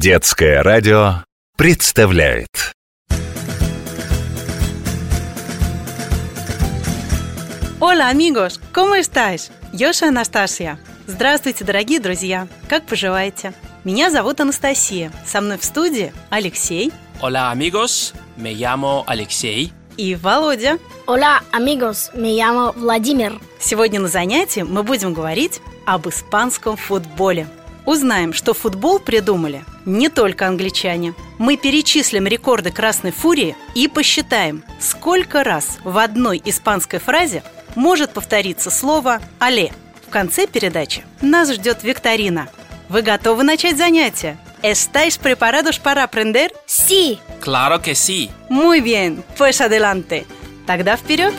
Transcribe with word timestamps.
Детское 0.00 0.62
радио 0.62 1.24
представляет 1.56 2.72
Hola 7.80 8.08
amigos, 8.08 8.60
¿cómo 8.72 8.94
estáis? 8.94 9.50
Я 9.72 9.90
Анастасия. 10.00 10.78
Здравствуйте, 11.08 11.64
дорогие 11.64 11.98
друзья! 11.98 12.46
Как 12.68 12.86
поживаете? 12.86 13.52
Меня 13.82 14.12
зовут 14.12 14.38
Анастасия. 14.38 15.10
Со 15.26 15.40
мной 15.40 15.58
в 15.58 15.64
студии 15.64 16.12
Алексей 16.30 16.92
Hola 17.20 17.52
amigos, 17.52 18.14
me 18.36 18.54
llamo 18.54 19.04
Alexei. 19.04 19.72
и 19.96 20.14
Володя. 20.14 20.78
Hola, 21.08 21.42
amigos, 21.50 22.12
me 22.14 22.36
llamo 22.36 22.72
Владимир. 22.76 23.40
Сегодня 23.58 23.98
на 23.98 24.06
занятии 24.06 24.60
мы 24.60 24.84
будем 24.84 25.12
говорить 25.12 25.60
об 25.84 26.08
испанском 26.08 26.76
футболе. 26.76 27.48
Узнаем, 27.88 28.34
что 28.34 28.52
футбол 28.52 28.98
придумали 28.98 29.64
не 29.86 30.10
только 30.10 30.46
англичане. 30.46 31.14
Мы 31.38 31.56
перечислим 31.56 32.26
рекорды 32.26 32.70
Красной 32.70 33.12
Фурии 33.12 33.56
и 33.74 33.88
посчитаем, 33.88 34.62
сколько 34.78 35.42
раз 35.42 35.78
в 35.84 35.96
одной 35.96 36.42
испанской 36.44 36.98
фразе 36.98 37.42
может 37.76 38.12
повториться 38.12 38.70
слово 38.70 39.22
«але». 39.40 39.72
В 40.06 40.10
конце 40.10 40.46
передачи 40.46 41.02
нас 41.22 41.50
ждет 41.50 41.82
викторина. 41.82 42.50
Вы 42.90 43.00
готовы 43.00 43.42
начать 43.42 43.78
занятие? 43.78 44.36
¿Estáis 44.62 45.16
preparados 45.16 45.78
para 45.78 46.04
aprender? 46.04 46.52
Sí, 46.66 47.18
Claro 47.40 47.80
que 47.80 47.94
sí. 47.94 48.30
Muy 48.50 48.82
bien, 48.82 49.24
pues 49.38 49.62
adelante. 49.62 50.26
Тогда 50.66 50.94
вперед! 50.98 51.32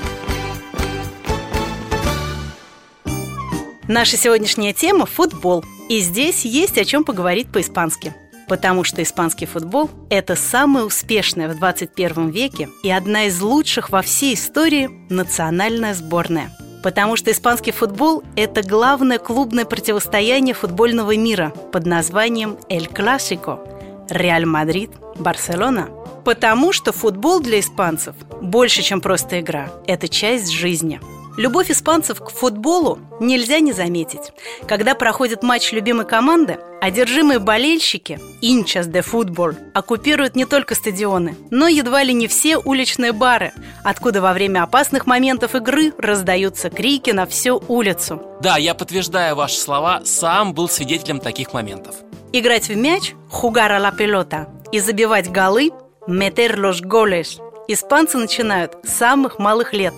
Наша 3.87 4.17
сегодняшняя 4.17 4.73
тема– 4.73 5.05
футбол. 5.05 5.63
И 5.89 6.01
здесь 6.01 6.45
есть 6.45 6.77
о 6.77 6.85
чем 6.85 7.03
поговорить 7.03 7.51
по-испански. 7.51 8.13
Потому 8.47 8.83
что 8.83 9.01
испанский 9.01 9.47
футбол– 9.47 9.89
это 10.11 10.35
самая 10.35 10.83
успешная 10.83 11.49
в 11.49 11.57
21 11.57 12.29
веке 12.29 12.69
и 12.83 12.91
одна 12.91 13.25
из 13.25 13.41
лучших 13.41 13.89
во 13.89 14.03
всей 14.03 14.35
истории 14.35 14.89
национальная 15.09 15.95
сборная. 15.95 16.55
Потому 16.83 17.15
что 17.15 17.31
испанский 17.31 17.71
футбол– 17.71 18.23
это 18.35 18.61
главное 18.61 19.17
клубное 19.17 19.65
противостояние 19.65 20.53
футбольного 20.53 21.15
мира 21.17 21.51
под 21.71 21.87
названием 21.87 22.57
«Эль 22.69 22.87
Классико»– 22.87 23.59
Реаль 24.09 24.45
Мадрид, 24.45 24.91
Барселона. 25.17 25.89
Потому 26.23 26.71
что 26.71 26.91
футбол 26.91 27.39
для 27.39 27.59
испанцев 27.59 28.15
больше, 28.41 28.83
чем 28.83 29.01
просто 29.01 29.39
игра. 29.39 29.71
Это 29.87 30.07
часть 30.07 30.51
жизни. 30.51 30.99
Любовь 31.39 31.71
испанцев 31.71 32.19
к 32.19 32.31
футболу 32.31 32.99
нельзя 33.21 33.61
не 33.61 33.71
заметить. 33.71 34.33
Когда 34.67 34.93
проходит 34.93 35.41
матч 35.41 35.71
любимой 35.71 36.05
команды, 36.05 36.59
одержимые 36.81 37.39
болельщики, 37.39 38.19
инчас 38.41 38.87
де 38.87 39.01
футбол, 39.01 39.51
оккупируют 39.73 40.35
не 40.35 40.43
только 40.43 40.75
стадионы, 40.75 41.37
но 41.49 41.69
едва 41.69 42.03
ли 42.03 42.13
не 42.13 42.27
все 42.27 42.57
уличные 42.57 43.13
бары, 43.13 43.53
откуда 43.85 44.21
во 44.21 44.33
время 44.33 44.63
опасных 44.63 45.07
моментов 45.07 45.55
игры 45.55 45.93
раздаются 45.97 46.69
крики 46.69 47.11
на 47.11 47.25
всю 47.25 47.63
улицу. 47.69 48.21
Да, 48.41 48.57
я 48.57 48.73
подтверждаю 48.73 49.37
ваши 49.37 49.55
слова, 49.55 50.01
сам 50.03 50.53
был 50.53 50.67
свидетелем 50.67 51.21
таких 51.21 51.53
моментов. 51.53 51.95
Играть 52.33 52.67
в 52.67 52.75
мяч 52.75 53.13
«хугара 53.29 53.79
ла 53.79 53.91
пелота» 53.91 54.49
и 54.73 54.81
забивать 54.81 55.31
голы 55.31 55.71
«метер 56.05 56.59
los 56.59 56.81
goles» 56.81 57.39
испанцы 57.69 58.17
начинают 58.17 58.73
с 58.83 58.89
самых 58.89 59.39
малых 59.39 59.73
лет 59.73 59.93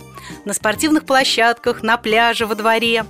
на 0.46 0.54
спортивных 0.54 1.06
площадках, 1.06 1.84
на 1.84 1.98
пляже, 1.98 2.46
во 2.46 2.56
дворе. 2.56 3.06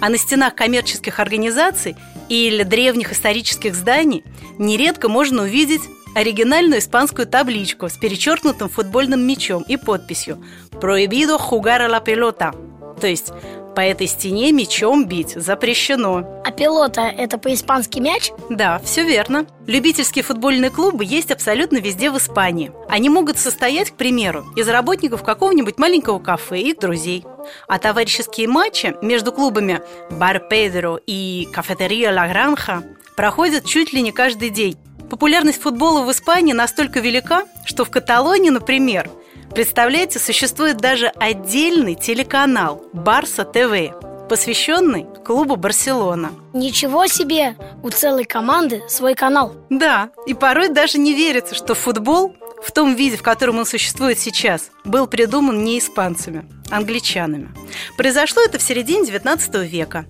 А 0.00 0.08
на 0.08 0.18
стенах 0.18 0.54
коммерческих 0.54 1.20
организаций 1.20 1.96
или 2.28 2.62
древних 2.62 3.12
исторических 3.12 3.74
зданий 3.74 4.24
нередко 4.58 5.08
можно 5.08 5.42
увидеть 5.42 5.82
оригинальную 6.14 6.80
испанскую 6.80 7.26
табличку 7.26 7.88
с 7.88 7.92
перечеркнутым 7.92 8.68
футбольным 8.68 9.26
мячом 9.26 9.62
и 9.68 9.76
подписью 9.76 10.42
«Prohibido 10.72 11.38
jugar 11.38 11.82
a 11.82 11.88
la 11.88 12.02
pelota», 12.02 12.54
то 13.00 13.06
есть 13.06 13.32
по 13.76 13.80
этой 13.80 14.06
стене 14.06 14.52
мячом 14.52 15.04
бить 15.04 15.34
запрещено. 15.36 16.42
а 16.42 16.50
пилота– 16.50 17.02
это 17.18 17.36
по-испански 17.36 17.98
мяч? 17.98 18.32
Да, 18.48 18.80
все 18.82 19.04
верно. 19.04 19.46
Любительские 19.66 20.24
футбольные 20.24 20.70
клубы 20.70 21.04
есть 21.04 21.30
абсолютно 21.30 21.76
везде 21.76 22.10
в 22.10 22.16
Испании. 22.16 22.72
Они 22.88 23.10
могут 23.10 23.36
состоять, 23.36 23.90
к 23.90 23.96
примеру, 23.96 24.46
из 24.56 24.66
работников 24.66 25.22
какого-нибудь 25.22 25.76
маленького 25.76 26.18
кафе 26.18 26.60
и 26.60 26.70
их 26.70 26.78
друзей. 26.78 27.24
А 27.68 27.78
товарищеские 27.78 28.48
матчи 28.48 28.94
между 29.02 29.30
клубами 29.30 29.82
Бар 30.10 30.40
Педро 30.48 30.98
и 31.06 31.46
Кафетерия 31.52 32.14
Ла 32.14 32.28
Гранха 32.28 32.82
проходят 33.14 33.66
чуть 33.66 33.92
ли 33.92 34.00
не 34.00 34.10
каждый 34.10 34.48
день. 34.48 34.78
Популярность 35.10 35.60
футбола 35.60 36.00
в 36.02 36.10
Испании 36.10 36.54
настолько 36.54 37.00
велика, 37.00 37.44
что 37.66 37.84
в 37.84 37.90
Каталонии, 37.90 38.48
например, 38.48 39.10
представляете, 39.56 40.18
существует 40.18 40.76
даже 40.76 41.06
отдельный 41.06 41.94
телеканал 41.94 42.84
Барса 42.92 43.42
ТВ, 43.42 44.28
посвященный 44.28 45.06
клубу 45.24 45.56
Барселона. 45.56 46.32
Ничего 46.52 47.06
себе! 47.06 47.56
У 47.82 47.88
целой 47.88 48.26
команды 48.26 48.82
свой 48.86 49.14
канал. 49.14 49.54
Да, 49.70 50.10
и 50.26 50.34
порой 50.34 50.68
даже 50.68 50.98
не 50.98 51.14
верится, 51.14 51.54
что 51.54 51.74
футбол 51.74 52.36
в 52.62 52.70
том 52.70 52.96
виде, 52.96 53.16
в 53.16 53.22
котором 53.22 53.58
он 53.58 53.64
существует 53.64 54.18
сейчас, 54.18 54.70
был 54.84 55.06
придуман 55.06 55.64
не 55.64 55.78
испанцами, 55.78 56.46
а 56.70 56.76
англичанами. 56.76 57.48
Произошло 57.96 58.42
это 58.42 58.58
в 58.58 58.62
середине 58.62 59.08
XIX 59.08 59.66
века. 59.66 60.04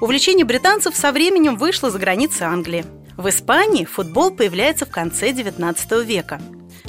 Увлечение 0.00 0.44
британцев 0.44 0.94
со 0.94 1.10
временем 1.10 1.56
вышло 1.56 1.90
за 1.90 1.98
границы 1.98 2.42
Англии. 2.42 2.84
В 3.16 3.28
Испании 3.28 3.86
футбол 3.86 4.30
появляется 4.30 4.86
в 4.86 4.90
конце 4.90 5.30
XIX 5.30 6.04
века. 6.04 6.40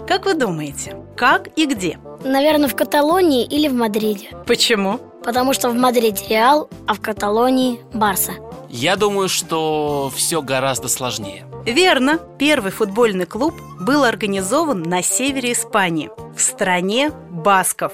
Как 0.08 0.26
вы 0.26 0.36
думаете, 0.36 0.96
как 1.18 1.50
и 1.56 1.66
где? 1.66 1.98
Наверное, 2.24 2.70
в 2.70 2.76
Каталонии 2.76 3.44
или 3.44 3.68
в 3.68 3.74
Мадриде. 3.74 4.30
Почему? 4.46 5.00
Потому 5.24 5.54
что 5.54 5.70
в 5.70 5.76
Мадриде 5.76 6.24
Реал, 6.30 6.70
а 6.86 6.94
в 6.94 7.02
Каталонии 7.02 7.80
Барса. 7.92 8.34
Я 8.70 8.98
думаю, 8.98 9.30
что 9.30 10.12
все 10.16 10.44
гораздо 10.44 10.90
сложнее. 10.90 11.48
Верно, 11.66 12.20
первый 12.38 12.72
футбольный 12.72 13.26
клуб 13.26 13.56
был 13.80 14.04
организован 14.04 14.84
на 14.84 15.02
севере 15.02 15.54
Испании, 15.54 16.12
в 16.36 16.40
стране 16.40 17.10
басков. 17.32 17.94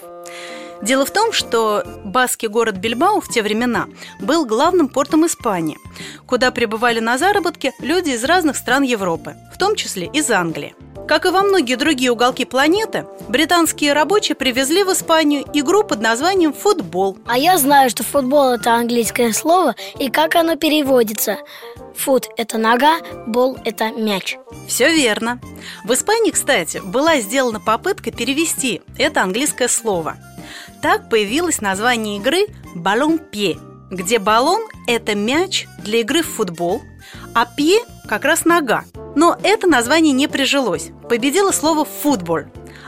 Дело 0.81 1.05
в 1.05 1.11
том, 1.11 1.31
что 1.31 1.83
баский 2.03 2.49
город 2.49 2.75
Бильбао 2.75 3.21
в 3.21 3.29
те 3.29 3.41
времена 3.41 3.87
был 4.19 4.45
главным 4.45 4.89
портом 4.89 5.25
Испании, 5.25 5.77
куда 6.25 6.51
прибывали 6.51 6.99
на 6.99 7.17
заработки 7.17 7.71
люди 7.79 8.09
из 8.09 8.23
разных 8.25 8.57
стран 8.57 8.83
Европы, 8.83 9.35
в 9.53 9.57
том 9.57 9.75
числе 9.75 10.07
из 10.07 10.29
Англии. 10.29 10.75
Как 11.11 11.25
и 11.25 11.29
во 11.29 11.43
многие 11.43 11.75
другие 11.75 12.09
уголки 12.09 12.45
планеты, 12.45 13.05
британские 13.27 13.91
рабочие 13.91 14.33
привезли 14.33 14.85
в 14.85 14.93
Испанию 14.93 15.43
игру 15.53 15.83
под 15.83 15.99
названием 15.99 16.53
«футбол». 16.53 17.17
А 17.27 17.37
я 17.37 17.57
знаю, 17.57 17.89
что 17.89 18.05
футбол– 18.05 18.51
это 18.53 18.75
английское 18.75 19.33
слово, 19.33 19.75
и 19.99 20.09
как 20.09 20.35
оно 20.37 20.55
переводится. 20.55 21.39
Фут– 21.97 22.29
это 22.37 22.57
нога, 22.57 22.99
бол– 23.27 23.57
это 23.65 23.91
мяч. 23.91 24.37
Все 24.69 24.89
верно. 24.89 25.41
В 25.83 25.91
Испании, 25.91 26.31
кстати, 26.31 26.81
была 26.81 27.19
сделана 27.19 27.59
попытка 27.59 28.11
перевести 28.11 28.81
это 28.97 29.21
английское 29.21 29.67
слово. 29.67 30.15
Так 30.81 31.09
появилось 31.09 31.59
название 31.59 32.19
игры 32.19 32.45
«баллон-пье», 32.73 33.57
где 33.89 34.17
баллон– 34.17 34.61
это 34.87 35.13
мяч 35.15 35.67
для 35.83 35.99
игры 35.99 36.21
в 36.21 36.27
футбол, 36.27 36.81
а 37.33 37.45
пье– 37.45 37.79
как 38.07 38.25
раз 38.25 38.45
нога. 38.45 38.83
Но 39.15 39.37
это 39.43 39.67
название 39.67 40.13
не 40.13 40.27
прижилось. 40.27 40.89
Победило 41.09 41.51
слово 41.51 41.85
«футбол», 41.85 42.41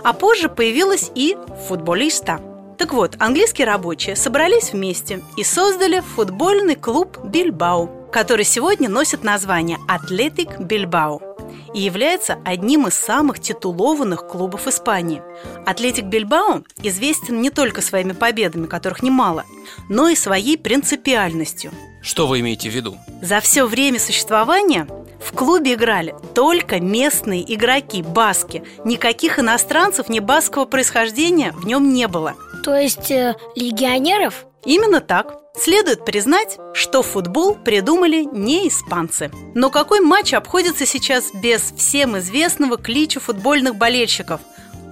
а 0.03 0.13
позже 0.13 0.49
появилось 0.49 1.11
и 1.15 1.37
«футболиста». 1.67 2.39
Так 2.77 2.93
вот, 2.93 3.15
английские 3.19 3.67
рабочие 3.67 4.15
собрались 4.15 4.73
вместе 4.73 5.21
и 5.37 5.43
создали 5.43 6.01
футбольный 6.01 6.75
клуб 6.75 7.17
«Бильбау», 7.23 8.09
который 8.11 8.45
сегодня 8.45 8.89
носит 8.89 9.23
название 9.23 9.77
«Атлетик 9.87 10.59
Бильбау» 10.59 11.21
и 11.73 11.79
является 11.81 12.37
одним 12.45 12.87
из 12.87 12.93
самых 12.93 13.39
титулованных 13.39 14.27
клубов 14.27 14.67
Испании. 14.67 15.23
Атлетик 15.65 16.05
Бильбао 16.05 16.63
известен 16.81 17.41
не 17.41 17.49
только 17.49 17.81
своими 17.81 18.11
победами, 18.11 18.67
которых 18.67 19.01
немало, 19.01 19.45
но 19.89 20.09
и 20.09 20.15
своей 20.15 20.57
принципиальностью. 20.57 21.71
Что 22.03 22.27
вы 22.27 22.41
имеете 22.41 22.69
в 22.69 22.73
виду? 22.73 22.97
За 23.21 23.39
все 23.39 23.65
время 23.65 23.97
существования 23.97 24.87
в 25.21 25.31
клубе 25.31 25.73
играли 25.73 26.13
только 26.35 26.81
местные 26.81 27.41
игроки, 27.55 28.01
баски. 28.01 28.61
Никаких 28.83 29.39
иностранцев 29.39 30.09
ни 30.09 30.19
баского 30.19 30.65
происхождения 30.65 31.53
в 31.53 31.65
нем 31.65 31.93
не 31.93 32.09
было. 32.09 32.35
То 32.63 32.75
есть 32.75 33.09
э, 33.09 33.35
легионеров? 33.55 34.45
Именно 34.65 34.99
так. 34.99 35.37
Следует 35.55 36.03
признать, 36.03 36.57
что 36.73 37.03
футбол 37.03 37.55
придумали 37.55 38.23
не 38.23 38.67
испанцы. 38.67 39.31
Но 39.55 39.69
какой 39.69 40.01
матч 40.01 40.33
обходится 40.33 40.85
сейчас 40.85 41.31
без 41.33 41.73
всем 41.77 42.17
известного 42.17 42.77
клича 42.77 43.21
футбольных 43.21 43.75
болельщиков? 43.75 44.41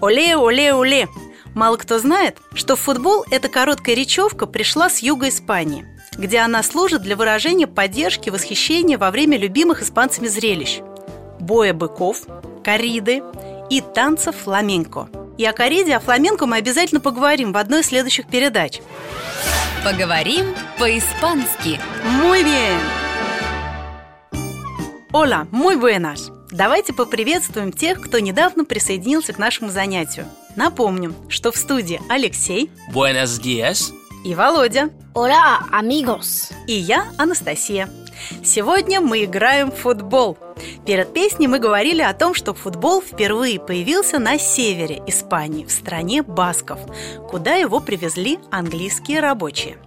Оле, 0.01 0.37
оле, 0.37 0.73
оле! 0.73 1.09
Мало 1.53 1.75
кто 1.75 1.99
знает, 1.99 2.37
что 2.53 2.75
футбол– 2.77 3.25
эта 3.31 3.49
короткая 3.49 3.95
речевка 3.95 4.45
пришла 4.45 4.89
с 4.89 4.99
юга 4.99 5.27
Испании, 5.27 5.85
где 6.17 6.39
она 6.39 6.61
служит 6.63 7.01
для 7.01 7.15
выражения 7.15 7.67
поддержки 7.67 8.27
и 8.27 8.31
восхищения 8.31 8.97
во 8.97 9.11
время 9.11 9.37
любимых 9.37 9.81
испанцами 9.81 10.27
зрелищ. 10.27 10.79
боя 11.39 11.73
быков, 11.73 12.23
кориды 12.63 13.23
и 13.69 13.81
танца 13.81 14.31
фламенко. 14.31 15.09
И 15.37 15.45
о 15.45 15.53
кориде, 15.53 15.95
о 15.95 15.99
фламенко 15.99 16.45
мы 16.45 16.57
обязательно 16.57 17.01
поговорим 17.01 17.51
в 17.53 17.57
одной 17.57 17.81
из 17.81 17.87
следующих 17.87 18.27
передач. 18.27 18.79
Поговорим 19.83 20.53
по-испански. 20.77 21.79
Muy 22.21 22.43
bien! 22.43 22.79
Hola, 25.11 25.47
muy 25.51 25.75
buenas! 25.77 26.29
Давайте 26.51 26.93
поприветствуем 26.93 27.71
тех, 27.71 27.99
кто 28.01 28.19
недавно 28.19 28.65
присоединился 28.65 29.33
к 29.33 29.39
нашему 29.39 29.71
занятию. 29.71 30.27
Напомним, 30.55 31.15
что 31.29 31.51
в 31.51 31.57
студии 31.57 31.99
Алексей 32.09 32.69
Buenos 32.93 33.41
días. 33.41 33.91
и 34.23 34.35
Володя, 34.35 34.89
Hola, 35.13 35.59
amigos. 35.73 36.53
и 36.67 36.73
я, 36.73 37.07
Анастасия. 37.17 37.89
Сегодня 38.45 39.01
мы 39.01 39.25
играем 39.25 39.69
в 39.69 39.75
футбол. 39.75 40.37
Перед 40.85 41.13
песней 41.13 41.47
мы 41.47 41.59
говорили 41.59 42.01
о 42.01 42.13
том, 42.13 42.33
что 42.33 42.53
футбол 42.53 43.01
впервые 43.01 43.59
появился 43.59 44.19
на 44.19 44.37
севере 44.39 45.03
Испании, 45.07 45.65
в 45.65 45.71
стране 45.71 46.23
басков, 46.23 46.79
куда 47.29 47.55
его 47.55 47.81
привезли 47.81 48.39
английские 48.51 49.19
рабочие. 49.19 49.79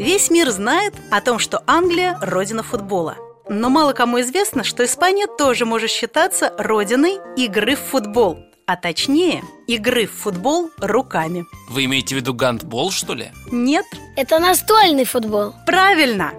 Весь 0.00 0.30
мир 0.30 0.50
знает 0.50 0.94
о 1.12 1.20
том, 1.20 1.38
что 1.38 1.62
Англия– 1.68 2.18
родина 2.20 2.64
футбола. 2.64 3.16
Но 3.48 3.70
мало 3.70 3.92
кому 3.92 4.20
известно, 4.20 4.64
что 4.64 4.84
Испания 4.84 5.28
тоже 5.28 5.64
может 5.64 5.90
считаться 5.90 6.52
родиной 6.58 7.20
игры 7.36 7.76
в 7.76 7.80
футбол, 7.80 8.40
а 8.66 8.76
точнее, 8.76 9.44
игры 9.68 10.06
в 10.06 10.12
футбол 10.12 10.70
руками. 10.78 11.46
Вы 11.70 11.84
имеете 11.84 12.16
в 12.16 12.18
виду 12.18 12.34
гандбол, 12.34 12.90
что 12.90 13.14
ли? 13.14 13.30
Нет, 13.50 13.86
Это 14.16 14.38
настольный 14.38 15.04
футбол. 15.04 15.54
Правильно! 15.66 16.32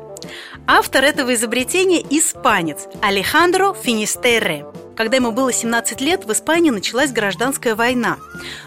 Автор 0.67 1.05
этого 1.05 1.33
изобретения– 1.35 2.01
испанец 2.09 2.87
Алехандро 3.01 3.73
Финистерре. 3.73 4.65
Когда 4.97 5.17
ему 5.17 5.31
было 5.31 5.53
17 5.53 6.01
лет, 6.01 6.25
в 6.25 6.31
Испании 6.33 6.71
началась 6.71 7.11
гражданская 7.11 7.75
война. 7.75 8.17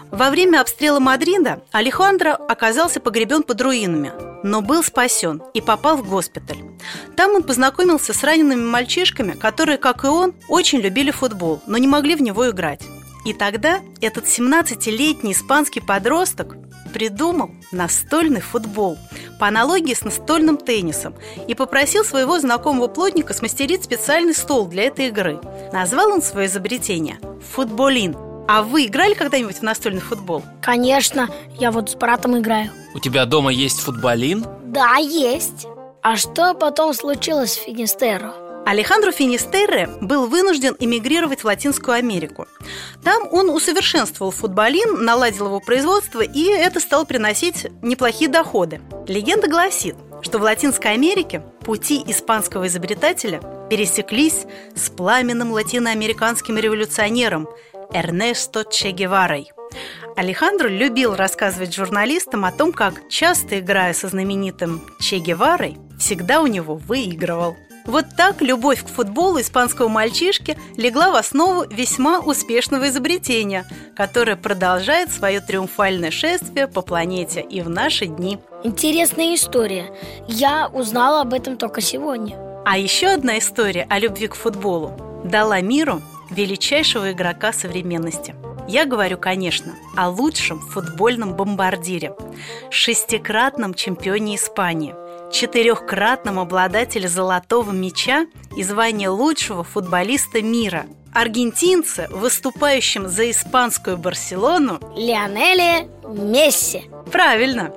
Во 0.09 0.31
время 0.31 0.61
обстрела 0.61 0.99
Мадрида 0.99 1.61
Алехандро 1.71 2.33
оказался 2.33 2.99
погребен 2.99 3.43
под 3.43 3.61
руинами, 3.61 4.11
но 4.43 4.61
был 4.61 4.81
спасен 4.81 5.43
и 5.53 5.61
попал 5.61 5.97
в 5.97 6.09
госпиталь. 6.09 6.57
Там 7.15 7.35
он 7.35 7.43
познакомился 7.43 8.13
с 8.13 8.23
ранеными 8.23 8.63
мальчишками, 8.63 9.33
которые, 9.33 9.77
как 9.77 10.03
и 10.03 10.07
он, 10.07 10.33
очень 10.47 10.79
любили 10.79 11.11
футбол, 11.11 11.61
но 11.67 11.77
не 11.77 11.87
могли 11.87 12.15
в 12.15 12.21
него 12.21 12.49
играть. 12.49 12.81
И 13.25 13.33
тогда 13.33 13.81
этот 14.01 14.25
17-летний 14.25 15.33
испанский 15.33 15.79
подросток 15.79 16.55
придумал 16.93 17.51
настольный 17.71 18.41
футбол 18.41 18.97
по 19.39 19.47
аналогии 19.47 19.93
с 19.93 20.03
настольным 20.03 20.57
теннисом 20.57 21.15
и 21.47 21.55
попросил 21.55 22.03
своего 22.03 22.39
знакомого 22.39 22.87
плотника 22.87 23.33
смастерить 23.33 23.83
специальный 23.83 24.33
стол 24.33 24.67
для 24.67 24.83
этой 24.83 25.07
игры. 25.07 25.39
Назвал 25.71 26.11
он 26.11 26.21
свое 26.21 26.47
изобретение 26.47 27.19
«футболин». 27.53 28.15
А 28.47 28.63
вы 28.63 28.87
играли 28.87 29.13
когда-нибудь 29.13 29.59
в 29.59 29.61
настольный 29.61 30.01
футбол? 30.01 30.43
Конечно, 30.61 31.29
я 31.57 31.71
вот 31.71 31.91
с 31.91 31.95
братом 31.95 32.37
играю. 32.37 32.71
У 32.93 32.99
тебя 32.99 33.25
дома 33.25 33.51
есть 33.51 33.79
футболин? 33.79 34.45
Да, 34.65 34.97
есть. 34.97 35.67
А 36.01 36.17
что 36.17 36.53
потом 36.53 36.93
случилось 36.93 37.53
с 37.53 37.55
Финистеро? 37.57 38.33
Алехандро 38.65 39.11
Финистерре 39.11 39.89
был 40.01 40.27
вынужден 40.27 40.75
эмигрировать 40.79 41.41
в 41.41 41.45
Латинскую 41.45 41.95
Америку. 41.95 42.47
Там 43.03 43.27
он 43.31 43.49
усовершенствовал 43.49 44.31
футболин, 44.31 45.03
наладил 45.03 45.47
его 45.47 45.59
производство, 45.59 46.21
и 46.21 46.45
это 46.45 46.79
стало 46.79 47.03
приносить 47.03 47.67
неплохие 47.81 48.29
доходы. 48.29 48.79
Легенда 49.07 49.49
гласит, 49.49 49.95
что 50.21 50.37
в 50.37 50.43
Латинской 50.43 50.93
Америке 50.93 51.41
пути 51.65 52.03
испанского 52.05 52.67
изобретателя 52.67 53.41
пересеклись 53.69 54.45
с 54.75 54.89
пламенным 54.89 55.51
латиноамериканским 55.51 56.57
революционером 56.57 57.49
Эрнесто 57.93 58.63
Че 58.63 58.91
Геварой. 58.91 59.51
Алехандро 60.15 60.67
любил 60.67 61.15
рассказывать 61.15 61.73
журналистам 61.73 62.45
о 62.45 62.51
том, 62.51 62.73
как, 62.73 63.07
часто 63.09 63.59
играя 63.59 63.93
со 63.93 64.07
знаменитым 64.07 64.81
Че 64.99 65.17
Геварой, 65.17 65.77
всегда 65.97 66.41
у 66.41 66.47
него 66.47 66.75
выигрывал. 66.75 67.57
Вот 67.85 68.05
так 68.15 68.41
любовь 68.41 68.83
к 68.83 68.87
футболу 68.87 69.41
испанского 69.41 69.87
мальчишки 69.87 70.57
легла 70.77 71.11
в 71.11 71.15
основу 71.15 71.65
весьма 71.69 72.19
успешного 72.19 72.89
изобретения, 72.89 73.65
которое 73.95 74.35
продолжает 74.35 75.11
свое 75.11 75.41
триумфальное 75.41 76.11
шествие 76.11 76.67
по 76.67 76.81
планете 76.81 77.41
и 77.41 77.61
в 77.61 77.69
наши 77.69 78.05
дни. 78.05 78.39
Интересная 78.63 79.35
история. 79.35 79.91
Я 80.27 80.67
узнала 80.67 81.21
об 81.21 81.33
этом 81.33 81.57
только 81.57 81.81
сегодня. 81.81 82.37
А 82.65 82.77
еще 82.77 83.07
одна 83.07 83.39
история 83.39 83.87
о 83.89 83.97
любви 83.97 84.27
к 84.27 84.35
футболу 84.35 84.93
дала 85.25 85.59
миру 85.61 86.01
величайшего 86.29 87.11
игрока 87.11 87.53
современности. 87.53 88.35
Я 88.67 88.85
говорю, 88.85 89.17
конечно, 89.17 89.73
о 89.97 90.09
лучшем 90.09 90.59
футбольном 90.59 91.33
бомбардире, 91.33 92.13
шестикратном 92.69 93.73
чемпионе 93.73 94.35
Испании, 94.35 94.95
четырехкратном 95.31 96.39
обладателе 96.39 97.07
золотого 97.07 97.71
мяча 97.71 98.27
и 98.55 98.63
звания 98.63 99.09
лучшего 99.09 99.63
футболиста 99.63 100.41
мира, 100.41 100.85
аргентинце, 101.13 102.07
выступающем 102.11 103.07
за 103.07 103.29
испанскую 103.31 103.97
Барселону, 103.97 104.79
Лионеле 104.95 105.89
Месси. 106.07 106.83
Правильно! 107.11 107.73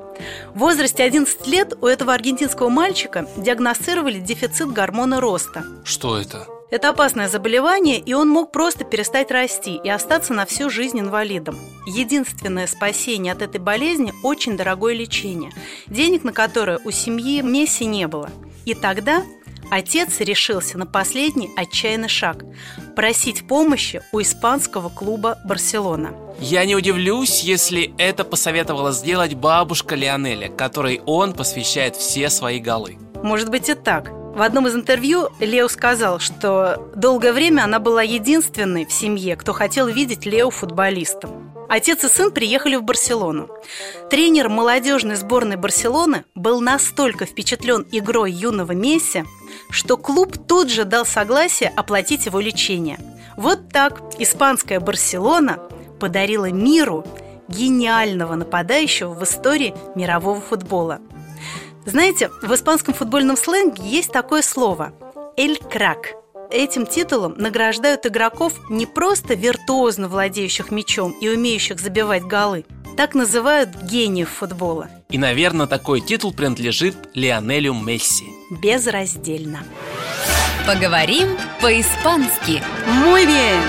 В 0.55 0.61
возрасте 0.61 1.03
11 1.03 1.47
лет 1.47 1.75
у 1.81 1.87
этого 1.87 2.15
аргентинского 2.15 2.69
мальчика 2.69 3.27
диагностировали 3.37 4.21
дефицит 4.21 4.73
гормона 4.73 5.21
роста. 5.21 5.65
Что 5.85 6.19
это? 6.19 6.47
Это 6.71 6.89
опасное 6.89 7.29
заболевание, 7.29 7.99
и 7.99 8.15
он 8.15 8.29
мог 8.29 8.51
просто 8.51 8.85
перестать 8.85 9.31
расти 9.31 9.81
и 9.83 9.89
остаться 9.89 10.33
на 10.33 10.47
всю 10.47 10.71
жизнь 10.71 10.99
инвалидом. 10.99 11.59
Единственное 11.87 12.67
спасение 12.67 13.33
от 13.33 13.43
этой 13.43 13.61
болезни– 13.61 14.13
очень 14.23 14.57
дорогое 14.57 14.95
лечение, 14.95 15.53
денег 15.87 16.25
на 16.25 16.33
которое 16.33 16.81
у 16.85 16.91
семьи 16.91 17.43
Месси 17.43 17.85
не 17.85 18.09
было. 18.09 18.31
И 18.65 18.75
тогда 18.75 19.23
отец 19.71 20.21
решился 20.21 20.79
на 20.79 20.87
последний 20.87 21.51
отчаянный 21.57 22.09
шаг– 22.09 22.45
просить 22.97 23.47
помощи 23.47 24.03
у 24.13 24.21
испанского 24.21 24.89
клуба 24.89 25.39
«Барселона». 25.45 26.15
Я 26.41 26.65
не 26.65 26.75
удивлюсь, 26.75 27.43
если 27.43 27.95
это 27.99 28.25
посоветовала 28.25 28.93
сделать 28.93 29.35
бабушка 29.35 29.95
Лионеля, 29.95 30.49
которой 30.49 31.01
он 31.07 31.35
посвящает 31.35 31.95
все 31.95 32.31
свои 32.31 32.59
голы. 32.59 32.99
Может 33.23 33.51
быть 33.51 33.69
и 33.69 33.75
так. 33.75 34.11
В 34.35 34.43
одном 34.43 34.67
из 34.67 34.75
интервью 34.75 35.29
Лео 35.39 35.69
сказал, 35.69 36.19
что 36.19 36.91
долгое 36.97 37.33
время 37.33 37.63
она 37.63 37.79
была 37.79 38.03
единственной 38.03 38.85
в 38.85 38.93
семье, 38.93 39.37
кто 39.37 39.53
хотел 39.53 39.87
видеть 39.87 40.27
Лео 40.27 40.51
футболистом. 40.51 41.53
Отец 41.69 42.03
и 42.03 42.08
сын 42.08 42.32
приехали 42.32 42.75
в 42.75 42.82
Барселону. 42.82 43.49
Тренер 44.11 44.49
молодежной 44.49 45.15
сборной 45.15 45.55
Барселоны 45.55 46.25
был 46.35 46.61
настолько 46.61 47.27
впечатлен 47.27 47.87
игрой 47.93 48.32
юного 48.32 48.73
Месси, 48.73 49.25
что 49.70 49.97
клуб 49.97 50.37
тут 50.49 50.69
же 50.69 50.85
дал 50.85 51.06
согласие 51.06 51.73
оплатить 51.77 52.27
его 52.27 52.41
лечение. 52.41 52.99
Вот 53.37 53.69
так 53.69 54.01
испанская 54.19 54.81
Барселона 54.81 55.61
подарила 56.01 56.51
миру 56.51 57.06
гениального 57.47 58.35
нападающего 58.35 59.15
в 59.15 59.23
истории 59.23 59.75
мирового 59.94 60.41
футбола. 60.41 61.01
Знаете, 61.86 62.31
в 62.43 62.55
испанском 62.55 62.94
футбольном 62.94 63.36
сленге 63.36 63.82
есть 63.84 64.10
такое 64.10 64.43
слово 64.43 64.93
«эль 65.36 65.58
крак». 65.58 66.12
Этим 66.50 66.86
титулом 66.86 67.34
награждают 67.36 68.06
игроков 68.06 68.55
не 68.70 68.86
просто 68.86 69.34
виртуозно 69.34 70.08
владеющих 70.08 70.70
мячом 70.70 71.12
и 71.20 71.29
умеющих 71.29 71.81
забивать 71.81 72.22
голы. 72.22 72.64
Так 72.96 73.14
называют 73.14 73.70
гениев 73.82 74.31
футбола. 74.31 74.88
И, 75.10 75.19
наверное, 75.19 75.67
такой 75.67 76.00
титул 76.00 76.32
принадлежит 76.32 76.96
Лионелю 77.14 77.74
Месси. 77.74 78.26
Безраздельно. 78.62 79.64
Поговорим 80.67 81.36
по-испански. 81.60 82.62
Muy 83.05 83.26
bien! 83.26 83.60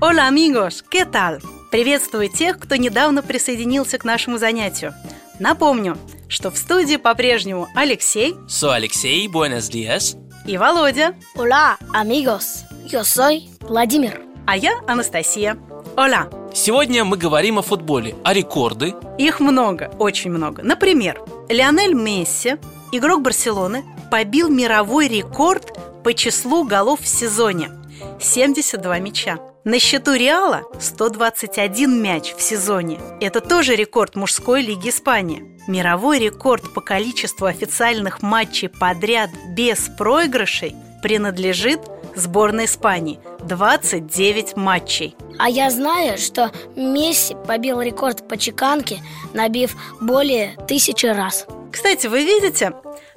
Hola, 0.00 0.26
amigos! 0.26 0.82
¿Qué 0.90 1.04
tal? 1.04 1.40
Приветствую 1.70 2.28
тех, 2.28 2.58
кто 2.58 2.76
недавно 2.76 3.22
присоединился 3.22 3.98
к 3.98 4.04
нашему 4.04 4.38
занятию. 4.38 4.94
Напомню, 5.42 5.98
что 6.28 6.52
в 6.52 6.56
студии 6.56 6.94
по-прежнему 6.94 7.66
Алексей 7.74 8.36
Со 8.46 8.74
Алексей, 8.74 9.26
buenos 9.26 9.68
días. 9.68 10.16
и 10.46 10.56
Володя, 10.56 11.16
Hola, 11.34 11.76
amigos. 11.92 12.62
Yo 12.86 13.00
soy 13.02 13.48
Владимир. 13.60 14.20
а 14.46 14.56
я 14.56 14.78
Анастасия. 14.86 15.58
Оля! 15.96 16.30
Сегодня 16.54 17.04
мы 17.04 17.16
говорим 17.16 17.58
о 17.58 17.62
футболе, 17.62 18.14
а 18.22 18.32
рекорды 18.32 18.94
Их 19.18 19.40
много, 19.40 19.90
очень 19.98 20.30
много. 20.30 20.62
Например, 20.62 21.20
Лионель 21.48 21.94
Месси, 21.94 22.54
игрок 22.92 23.22
Барселоны, 23.22 23.84
побил 24.12 24.48
мировой 24.48 25.08
рекорд 25.08 25.76
по 26.04 26.14
числу 26.14 26.62
голов 26.62 27.00
в 27.00 27.08
сезоне– 27.08 27.72
72 28.20 28.98
мяча. 29.00 29.38
На 29.64 29.78
счету 29.78 30.14
Реала 30.14 30.64
121 30.80 32.02
мяч 32.02 32.34
в 32.34 32.42
сезоне. 32.42 32.98
Это 33.20 33.40
тоже 33.40 33.76
рекорд 33.76 34.16
мужской 34.16 34.60
лиги 34.60 34.88
Испании. 34.88 35.44
Мировой 35.68 36.18
рекорд 36.18 36.74
по 36.74 36.80
количеству 36.80 37.46
официальных 37.46 38.22
матчей 38.22 38.68
подряд 38.68 39.30
без 39.56 39.88
проигрышей 39.96 40.74
принадлежит 41.00 41.78
сборной 42.16 42.64
Испании 42.64 43.20
29 43.44 44.56
матчей. 44.56 45.14
А 45.38 45.48
я 45.48 45.70
знаю, 45.70 46.18
что 46.18 46.50
Месси 46.74 47.36
побил 47.46 47.80
рекорд 47.80 48.26
по 48.26 48.36
чеканке, 48.36 49.00
набив 49.32 49.76
более 50.00 50.56
тысячи 50.66 51.06
раз. 51.06 51.46
Кстати, 51.70 52.08
вы 52.08 52.24
видите, 52.24 52.72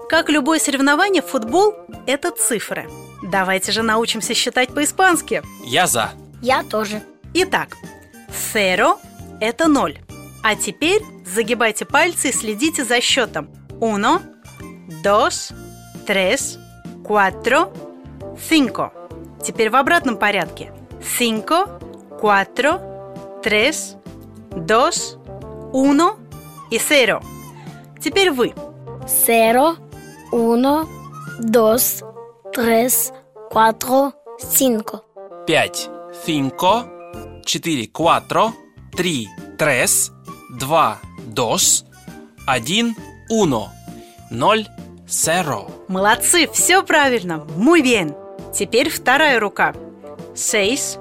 как 0.10 0.30
любое 0.30 0.60
соревнование, 0.60 1.24
футбол– 1.24 1.74
это 2.06 2.30
цифры. 2.30 2.88
Давайте 3.24 3.72
же 3.72 3.82
научимся 3.82 4.36
считать 4.36 4.70
по-испански. 4.70 5.42
Я 5.64 5.88
за. 5.88 6.12
Я 6.46 6.62
тоже. 6.62 7.02
Итак, 7.34 7.76
cero– 8.30 9.00
это 9.42 9.68
ноль. 9.68 9.98
А 10.44 10.56
теперь 10.56 11.02
загибайте 11.26 11.86
пальцы 11.86 12.30
и 12.30 12.32
следите 12.32 12.86
за 12.86 13.02
счетом. 13.02 13.50
Uno, 13.80 14.22
dos, 15.04 15.52
tres, 16.06 16.60
cuatro, 17.04 17.74
cinco. 18.38 18.92
Теперь 19.44 19.72
в 19.72 19.76
обратном 19.76 20.18
порядке. 20.18 20.72
Cinco, 21.02 21.68
cuatro, 22.22 22.80
tres, 23.42 23.96
dos, 24.52 25.18
uno 25.74 26.20
и 26.70 26.78
cero. 26.78 27.24
Теперь 28.00 28.30
вы. 28.30 28.54
Cero, 29.08 29.78
uno, 30.32 30.88
dos, 31.40 32.04
tres, 32.54 33.12
cuatro, 33.50 34.14
cinco. 34.40 35.02
Пять. 35.48 35.90
Cinco. 36.24 36.86
Четыре. 37.44 37.88
Cuatro. 37.88 38.54
Три. 38.96 39.28
Tres. 39.58 40.12
Два. 40.60 41.00
Dos. 41.28 41.86
Один. 42.46 42.96
Uno. 43.32 43.70
Ноль. 44.32 44.66
Cero. 45.08 45.70
Молодцы, 45.88 46.48
все 46.52 46.82
правильно. 46.84 47.46
Muy 47.56 47.82
bien. 47.84 48.16
Теперь 48.52 48.90
вторая 48.90 49.40
рука. 49.40 49.76
Seis, 50.34 50.98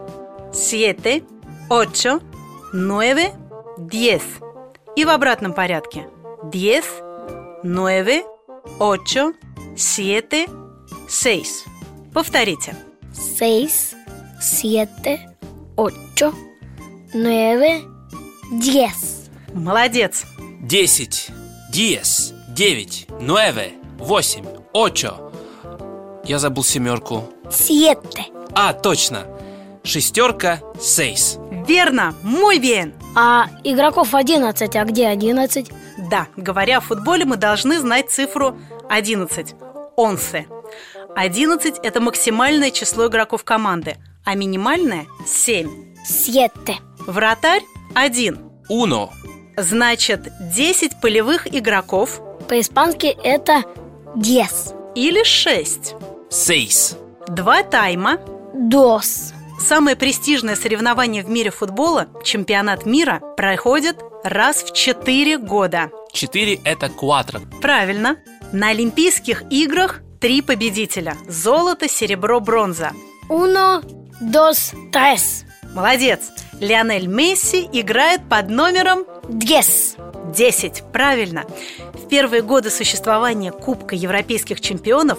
siete, 0.52 1.24
ocho, 1.70 2.20
nueve, 2.74 3.32
diez. 3.78 4.22
И 4.94 5.04
в 5.06 5.08
обратном 5.08 5.54
порядке. 5.54 6.06
Diez, 6.52 6.84
nueve, 7.62 8.24
ocho, 8.78 9.32
siete, 9.74 10.50
seis. 11.08 11.64
Повторите. 12.12 12.76
Seis, 13.14 13.94
siete, 14.40 15.20
ocho, 15.76 16.32
nueve, 17.12 17.82
diez. 18.52 19.30
Молодец. 19.52 20.24
Десять. 20.60 21.28
Диес. 21.70 22.32
Девять. 22.48 23.06
Nueve. 23.20 23.72
Восемь. 23.98 24.44
Очо. 24.72 25.32
Я 26.24 26.38
забыл 26.38 26.64
семерку. 26.64 27.24
Siete. 27.50 28.24
А, 28.54 28.72
точно. 28.72 29.26
Шестерка. 29.84 30.60
Сейс. 30.80 31.38
Верно, 31.66 32.14
muy 32.22 32.58
bien. 32.58 32.94
А 33.16 33.48
игроков 33.62 34.14
11, 34.14 34.76
а 34.76 34.84
где 34.84 35.06
11? 35.06 35.70
Да, 36.10 36.26
говоря 36.36 36.78
о 36.78 36.80
футболе, 36.80 37.24
мы 37.24 37.36
должны 37.36 37.78
знать 37.78 38.10
цифру 38.10 38.56
11. 38.88 39.54
Онсе. 39.96 40.46
11– 41.14 41.78
это 41.82 42.00
максимальное 42.00 42.70
число 42.70 43.06
игроков 43.06 43.44
команды, 43.44 43.96
а 44.24 44.34
минимальное– 44.34 45.06
7. 45.26 45.70
Siete. 46.08 46.74
Вратарь– 47.06 47.62
1. 47.94 48.38
Уно. 48.68 49.10
Значит, 49.56 50.28
10 50.54 51.00
полевых 51.00 51.46
игроков 51.54 52.20
По-испански 52.48 53.06
это 53.22 53.62
diez. 54.16 54.74
или 54.94 55.22
6. 55.22 55.94
Сейс. 56.30 56.96
Два 57.28 57.62
тайма. 57.62 58.18
Dos. 58.54 59.32
Самое 59.60 59.96
престижное 59.96 60.56
соревнование 60.56 61.22
в 61.22 61.28
мире 61.30 61.50
футбола– 61.50 62.08
чемпионат 62.24 62.84
мира– 62.86 63.20
проходит 63.36 63.96
раз 64.24 64.62
в 64.64 64.72
4 64.74 65.38
года. 65.38 65.90
Четыре– 66.12 66.54
это 66.64 66.88
квадро. 66.88 67.40
Правильно. 67.62 68.16
На 68.52 68.68
Олимпийских 68.68 69.44
играх 69.50 70.02
три 70.20 70.42
победителя– 70.42 71.16
золото, 71.28 71.88
серебро, 71.88 72.40
бронза. 72.40 72.92
Uno, 73.28 73.82
dos, 74.30 74.72
tres. 74.92 75.44
Молодец! 75.74 76.30
Лионель 76.60 77.06
Месси 77.06 77.68
играет 77.72 78.28
под 78.28 78.48
номером 78.48 79.04
Diez. 79.28 79.96
10. 80.34 80.84
Правильно. 80.92 81.44
В 81.92 82.08
первые 82.08 82.42
годы 82.42 82.70
существования 82.70 83.52
Кубка 83.52 83.94
европейских 83.94 84.60
чемпионов 84.60 85.18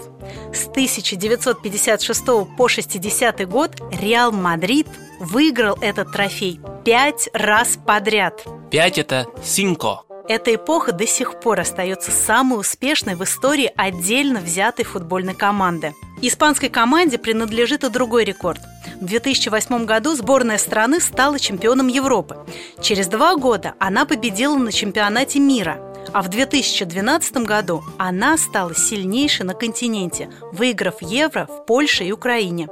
с 0.54 0.68
1956 0.68 2.26
по 2.58 2.68
60 2.68 3.48
год 3.48 3.72
Реал 4.02 4.32
Мадрид 4.32 4.88
выиграл 5.20 5.78
этот 5.82 6.12
трофей 6.12 6.60
пять 6.84 7.30
раз 7.34 7.78
подряд. 7.86 8.44
Пять– 8.72 8.98
это 9.00 9.26
синко. 9.44 10.02
Эта 10.28 10.56
эпоха 10.56 10.92
до 10.92 11.06
сих 11.06 11.40
пор 11.40 11.60
остается 11.60 12.12
самой 12.12 12.60
успешной 12.60 13.16
в 13.16 13.24
истории 13.24 13.72
отдельно 13.76 14.40
взятой 14.40 14.84
футбольной 14.84 15.36
команды. 15.36 15.94
Испанской 16.28 16.70
команде 16.70 17.18
принадлежит 17.18 17.84
и 17.84 17.90
другой 17.90 18.24
рекорд. 18.24 18.62
В 19.00 19.06
2008 19.06 19.86
году 19.86 20.16
сборная 20.16 20.58
страны 20.58 21.00
стала 21.00 21.40
чемпионом 21.40 21.88
Европы. 21.88 22.38
Через 22.82 23.08
два 23.08 23.36
года 23.36 23.76
она 23.80 24.06
победила 24.06 24.58
на 24.58 24.72
чемпионате 24.72 25.40
мира. 25.40 25.80
А 26.14 26.22
в 26.22 26.30
2012 26.30 27.38
году 27.38 27.84
она 27.98 28.38
стала 28.38 28.74
сильнейшей 28.74 29.46
на 29.46 29.54
континенте, 29.54 30.30
выиграв 30.52 31.02
Евро 31.02 31.48
в 31.48 31.66
Польше 31.66 32.06
и 32.06 32.12
Украине. 32.12 32.70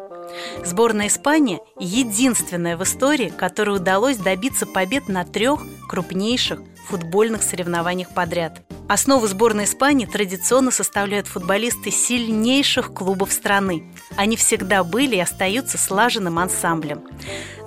Сборная 0.63 1.07
Испании– 1.07 1.59
единственная 1.79 2.77
в 2.77 2.83
истории, 2.83 3.29
которой 3.35 3.75
удалось 3.75 4.17
добиться 4.17 4.65
побед 4.65 5.09
на 5.09 5.25
трех 5.25 5.61
крупнейших 5.89 6.59
футбольных 6.87 7.43
соревнованиях 7.43 8.09
подряд. 8.09 8.61
Основу 8.89 9.27
сборной 9.27 9.63
Испании 9.63 10.05
традиционно 10.05 10.69
составляют 10.69 11.27
футболисты 11.27 11.89
сильнейших 11.89 12.93
клубов 12.93 13.31
страны. 13.31 13.83
Они 14.17 14.35
всегда 14.35 14.83
были 14.83 15.15
и 15.15 15.19
остаются 15.19 15.77
слаженным 15.77 16.37
ансамблем. 16.37 17.01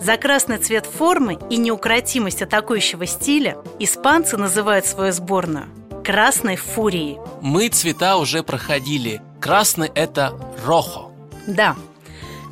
За 0.01 0.17
красный 0.19 0.59
цвет 0.59 0.87
формы 0.87 1.39
и 1.51 1.57
неукротимость 1.57 2.43
атакующего 2.43 3.07
стиля 3.07 3.57
испанцы 3.79 4.37
называют 4.37 4.87
свою 4.87 5.13
сборную 5.13 5.67
«красной 6.05 6.57
фурией». 6.57 7.19
Мы 7.41 7.69
цвета 7.69 8.19
уже 8.19 8.43
проходили. 8.43 9.23
Красный– 9.41 9.91
это 9.95 10.39
рохо. 10.65 11.11
Да, 11.47 11.77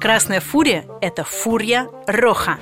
красная 0.01 0.41
фурия– 0.41 0.85
это 1.01 1.23
фурия 1.23 1.87
роха. 2.07 2.59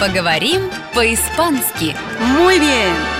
Поговорим 0.00 0.70
по-испански. 0.94 1.94
Muy 2.38 2.58
bien! 2.58 3.19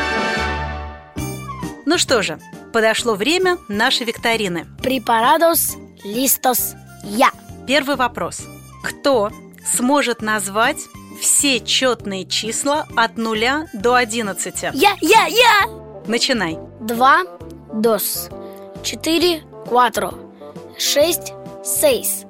Ну 1.90 1.98
что 1.98 2.22
же, 2.22 2.38
подошло 2.72 3.16
время 3.16 3.58
нашей 3.66 4.06
викторины. 4.06 4.64
Preparados, 4.80 5.76
listos, 6.04 6.76
ya. 7.02 7.30
Первый 7.66 7.96
вопрос. 7.96 8.42
Кто 8.84 9.32
сможет 9.64 10.22
назвать 10.22 10.78
все 11.20 11.58
четные 11.58 12.26
числа 12.26 12.86
от 12.94 13.18
0 13.18 13.66
до 13.72 13.96
11? 13.96 14.62
Я, 14.72 14.96
я, 15.00 15.26
я! 15.26 15.66
Начинай. 16.06 16.58
Два, 16.80 17.24
dos. 17.74 18.28
Четыре, 18.84 19.42
cuatro. 19.66 20.14
Шесть, 20.78 21.32
seis. 21.64 22.24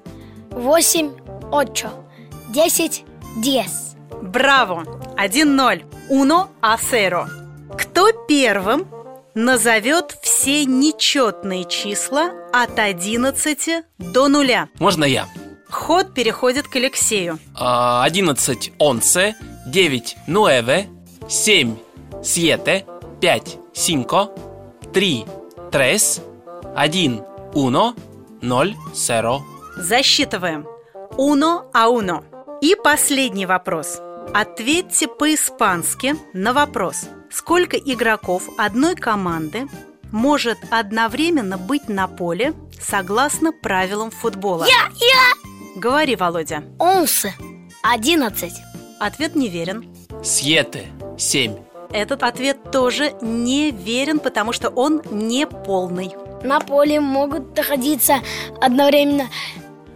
Восемь, 0.52 1.10
ocho. 1.52 1.90
Десять, 2.48 3.04
diez. 3.36 3.94
Браво! 4.22 4.84
1-0. 5.18 5.84
Uno 6.08 6.48
a 6.62 6.78
cero. 6.78 7.26
Кто 7.76 8.10
первым 8.26 8.86
назовет 9.34 10.16
все 10.22 10.64
нечетные 10.64 11.64
числа 11.64 12.30
от 12.52 12.78
11 12.78 13.84
до 13.98 14.28
0? 14.28 14.68
Можно 14.78 15.04
я? 15.04 15.28
Ход 15.68 16.14
переходит 16.14 16.66
к 16.66 16.76
Алексею. 16.76 17.38
А, 17.54 18.02
Одиннадцать– 18.02 18.72
онсе, 18.78 19.36
девять– 19.66 20.16
нуэве, 20.26 20.88
семь– 21.28 21.76
сьете, 22.24 22.84
пять– 23.20 23.56
синко, 23.72 24.30
три– 24.92 25.24
трес, 25.70 26.20
один– 26.74 27.22
уно, 27.54 27.94
ноль– 28.42 28.74
серо. 28.94 29.40
Засчитываем. 29.76 30.66
Uno 31.16 31.70
a 31.72 31.88
uno. 31.88 32.24
И 32.60 32.74
последний 32.74 33.46
вопрос. 33.46 34.00
Ответьте 34.32 35.08
по-испански 35.08 36.14
на 36.32 36.52
вопрос. 36.52 37.08
Сколько 37.30 37.76
игроков 37.76 38.48
одной 38.58 38.94
команды 38.94 39.68
может 40.12 40.58
одновременно 40.70 41.58
быть 41.58 41.88
на 41.88 42.06
поле 42.06 42.54
согласно 42.80 43.52
правилам 43.52 44.10
футбола? 44.10 44.66
Я, 44.66 44.90
я! 44.94 45.80
Говори, 45.80 46.16
Володя. 46.16 46.62
Once. 46.78 47.28
Одиннадцать. 47.82 48.54
Ответ 49.00 49.34
неверен. 49.34 49.94
Сьете– 50.22 50.86
семь. 51.18 51.56
Этот 51.92 52.22
ответ 52.22 52.70
тоже 52.70 53.14
неверен, 53.20 54.20
потому 54.20 54.52
что 54.52 54.68
он 54.68 55.02
не 55.10 55.46
полный. 55.46 56.12
На 56.44 56.60
поле 56.60 57.00
могут 57.00 57.56
находиться 57.56 58.20
одновременно 58.60 59.28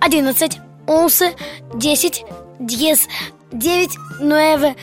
одиннадцать. 0.00 0.58
once, 0.86 1.34
десять, 1.74 2.24
diez, 2.58 3.00
девять, 3.54 3.96
nueve, 4.20 4.76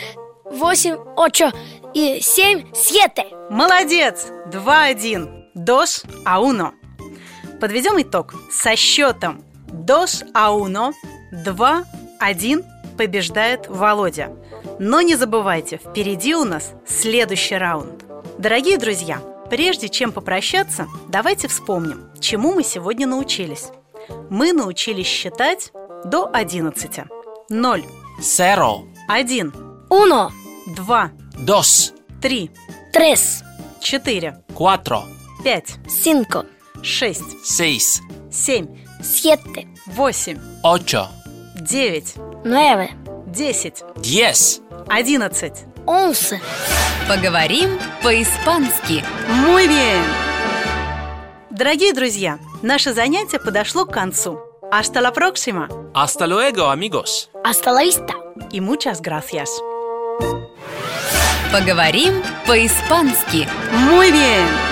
восемь, 0.46 0.96
ocho 1.16 1.54
и 1.94 2.20
семь, 2.22 2.66
siete. 2.74 3.24
Молодец! 3.50 4.28
2-1. 4.51 5.51
Dos 5.56 6.04
a 6.25 6.42
uno. 6.42 6.72
Подведем 7.60 8.01
итог. 8.01 8.34
Со 8.51 8.75
счетом 8.75 9.44
dos 9.68 10.24
a 10.34 10.51
uno 10.51 10.94
2-1 11.32 12.66
побеждает 12.98 13.68
Володя. 13.68 14.32
Но 14.80 15.01
не 15.01 15.16
забывайте, 15.16 15.78
впереди 15.78 16.36
у 16.36 16.44
нас 16.44 16.74
следующий 16.86 17.56
раунд. 17.56 18.04
Дорогие 18.38 18.78
друзья, 18.78 19.22
прежде 19.50 19.90
чем 19.90 20.12
попрощаться, 20.12 20.88
давайте 21.08 21.48
вспомним, 21.48 22.10
чему 22.20 22.54
мы 22.54 22.63
сегодня 22.63 23.08
научились. 23.08 23.70
Мы 24.30 24.54
научились 24.54 25.08
считать 25.08 25.72
до 26.06 26.30
11. 26.32 27.01
0, 27.50 27.84
Zero, 28.22 28.88
1, 29.10 29.51
Uno, 29.90 30.32
2, 30.68 31.12
dos, 31.44 31.94
3, 32.20 32.50
tres, 32.94 33.44
4, 33.82 34.34
cuatro, 34.54 35.04
5, 35.44 35.80
cinco, 35.88 36.46
6, 36.84 37.20
seis, 37.44 38.01
7, 38.30 38.68
siete, 39.01 39.68
8, 39.98 40.38
ocho, 40.63 41.10
9, 41.63 42.04
nueve, 42.46 42.90
10, 43.28 43.84
diez. 44.01 44.62
11. 44.88 45.72
once. 45.86 46.40
Поговорим 47.08 47.80
по-испански. 48.04 49.04
Muy 49.46 49.68
bien! 49.68 50.04
Дорогие 51.50 51.94
друзья, 51.94 52.40
наше 52.62 52.94
занятие 52.94 53.40
подошло 53.40 53.86
к 53.86 53.94
концу. 53.94 54.50
Hasta 54.73 55.00
la 55.00 55.12
próxima 55.12 55.69
Hasta 55.95 56.26
luego, 56.26 56.69
amigos. 56.71 57.31
Hasta 57.45 57.73
la 57.73 57.83
vista. 57.83 58.15
y 58.50 58.61
muchas 58.61 59.00
gracias. 59.00 59.50
Поговорим 61.53 62.21
по-испански. 62.47 63.47
Muy 63.73 64.11
bien! 64.11 64.70